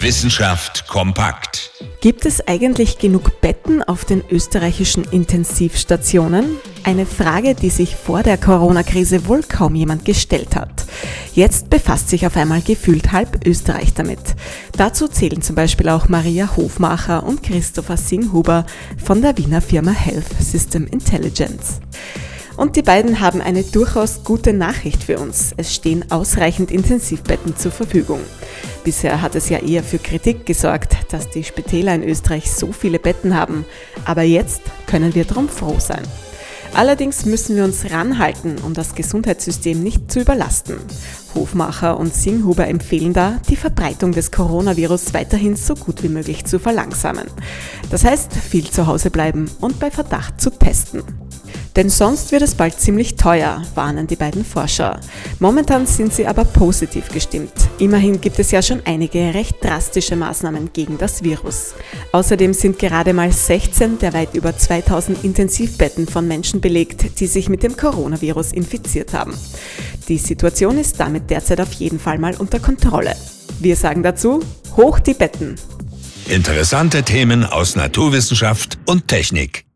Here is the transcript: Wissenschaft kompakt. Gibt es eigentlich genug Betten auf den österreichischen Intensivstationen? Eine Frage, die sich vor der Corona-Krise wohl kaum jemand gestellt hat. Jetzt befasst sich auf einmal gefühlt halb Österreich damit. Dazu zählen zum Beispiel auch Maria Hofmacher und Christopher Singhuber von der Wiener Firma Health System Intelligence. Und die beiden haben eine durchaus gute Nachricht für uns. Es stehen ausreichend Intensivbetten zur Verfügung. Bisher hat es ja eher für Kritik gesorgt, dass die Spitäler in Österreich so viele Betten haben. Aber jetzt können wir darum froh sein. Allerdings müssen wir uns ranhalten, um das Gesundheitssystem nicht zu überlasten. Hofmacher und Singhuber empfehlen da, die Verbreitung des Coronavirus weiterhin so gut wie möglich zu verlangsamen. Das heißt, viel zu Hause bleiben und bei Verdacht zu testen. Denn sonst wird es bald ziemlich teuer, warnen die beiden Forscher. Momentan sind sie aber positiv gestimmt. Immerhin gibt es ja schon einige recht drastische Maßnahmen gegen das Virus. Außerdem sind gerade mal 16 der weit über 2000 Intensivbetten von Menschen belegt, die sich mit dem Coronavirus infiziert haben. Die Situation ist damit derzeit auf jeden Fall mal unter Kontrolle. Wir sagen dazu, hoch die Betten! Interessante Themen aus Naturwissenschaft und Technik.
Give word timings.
Wissenschaft 0.00 0.86
kompakt. 0.86 1.72
Gibt 2.00 2.24
es 2.24 2.46
eigentlich 2.46 2.98
genug 2.98 3.40
Betten 3.40 3.82
auf 3.82 4.04
den 4.04 4.22
österreichischen 4.30 5.02
Intensivstationen? 5.02 6.56
Eine 6.84 7.04
Frage, 7.04 7.56
die 7.56 7.68
sich 7.68 7.96
vor 7.96 8.22
der 8.22 8.38
Corona-Krise 8.38 9.26
wohl 9.26 9.42
kaum 9.42 9.74
jemand 9.74 10.04
gestellt 10.04 10.54
hat. 10.54 10.84
Jetzt 11.34 11.68
befasst 11.68 12.10
sich 12.10 12.24
auf 12.28 12.36
einmal 12.36 12.62
gefühlt 12.62 13.10
halb 13.10 13.44
Österreich 13.44 13.92
damit. 13.92 14.20
Dazu 14.76 15.08
zählen 15.08 15.42
zum 15.42 15.56
Beispiel 15.56 15.88
auch 15.88 16.08
Maria 16.08 16.56
Hofmacher 16.56 17.24
und 17.24 17.42
Christopher 17.42 17.96
Singhuber 17.96 18.66
von 19.04 19.20
der 19.20 19.36
Wiener 19.36 19.60
Firma 19.60 19.90
Health 19.90 20.30
System 20.40 20.86
Intelligence. 20.86 21.80
Und 22.58 22.74
die 22.74 22.82
beiden 22.82 23.20
haben 23.20 23.40
eine 23.40 23.62
durchaus 23.62 24.24
gute 24.24 24.52
Nachricht 24.52 25.04
für 25.04 25.20
uns. 25.20 25.54
Es 25.56 25.72
stehen 25.72 26.10
ausreichend 26.10 26.72
Intensivbetten 26.72 27.56
zur 27.56 27.70
Verfügung. 27.70 28.18
Bisher 28.82 29.22
hat 29.22 29.36
es 29.36 29.48
ja 29.48 29.58
eher 29.58 29.84
für 29.84 29.98
Kritik 29.98 30.44
gesorgt, 30.44 30.96
dass 31.12 31.30
die 31.30 31.44
Spitäler 31.44 31.94
in 31.94 32.02
Österreich 32.02 32.50
so 32.50 32.72
viele 32.72 32.98
Betten 32.98 33.36
haben. 33.36 33.64
Aber 34.04 34.22
jetzt 34.22 34.62
können 34.88 35.14
wir 35.14 35.24
darum 35.24 35.48
froh 35.48 35.76
sein. 35.78 36.02
Allerdings 36.74 37.24
müssen 37.26 37.54
wir 37.54 37.62
uns 37.62 37.92
ranhalten, 37.92 38.56
um 38.66 38.74
das 38.74 38.96
Gesundheitssystem 38.96 39.80
nicht 39.80 40.10
zu 40.10 40.18
überlasten. 40.18 40.78
Hofmacher 41.36 41.96
und 41.96 42.12
Singhuber 42.12 42.66
empfehlen 42.66 43.12
da, 43.12 43.40
die 43.48 43.56
Verbreitung 43.56 44.10
des 44.10 44.32
Coronavirus 44.32 45.14
weiterhin 45.14 45.54
so 45.54 45.76
gut 45.76 46.02
wie 46.02 46.08
möglich 46.08 46.44
zu 46.44 46.58
verlangsamen. 46.58 47.28
Das 47.90 48.04
heißt, 48.04 48.32
viel 48.34 48.68
zu 48.68 48.88
Hause 48.88 49.10
bleiben 49.10 49.48
und 49.60 49.78
bei 49.78 49.92
Verdacht 49.92 50.40
zu 50.40 50.50
testen. 50.50 51.04
Denn 51.78 51.90
sonst 51.90 52.32
wird 52.32 52.42
es 52.42 52.56
bald 52.56 52.80
ziemlich 52.80 53.14
teuer, 53.14 53.62
warnen 53.76 54.08
die 54.08 54.16
beiden 54.16 54.44
Forscher. 54.44 54.98
Momentan 55.38 55.86
sind 55.86 56.12
sie 56.12 56.26
aber 56.26 56.44
positiv 56.44 57.08
gestimmt. 57.08 57.52
Immerhin 57.78 58.20
gibt 58.20 58.40
es 58.40 58.50
ja 58.50 58.62
schon 58.62 58.82
einige 58.84 59.32
recht 59.32 59.62
drastische 59.62 60.16
Maßnahmen 60.16 60.72
gegen 60.72 60.98
das 60.98 61.22
Virus. 61.22 61.74
Außerdem 62.10 62.52
sind 62.52 62.80
gerade 62.80 63.12
mal 63.12 63.30
16 63.30 64.00
der 64.00 64.12
weit 64.12 64.34
über 64.34 64.58
2000 64.58 65.22
Intensivbetten 65.22 66.08
von 66.08 66.26
Menschen 66.26 66.60
belegt, 66.60 67.20
die 67.20 67.28
sich 67.28 67.48
mit 67.48 67.62
dem 67.62 67.76
Coronavirus 67.76 68.54
infiziert 68.54 69.12
haben. 69.12 69.38
Die 70.08 70.18
Situation 70.18 70.78
ist 70.78 70.98
damit 70.98 71.30
derzeit 71.30 71.60
auf 71.60 71.72
jeden 71.74 72.00
Fall 72.00 72.18
mal 72.18 72.34
unter 72.38 72.58
Kontrolle. 72.58 73.14
Wir 73.60 73.76
sagen 73.76 74.02
dazu, 74.02 74.40
hoch 74.76 74.98
die 74.98 75.14
Betten! 75.14 75.54
Interessante 76.26 77.04
Themen 77.04 77.44
aus 77.44 77.76
Naturwissenschaft 77.76 78.78
und 78.86 79.06
Technik. 79.06 79.67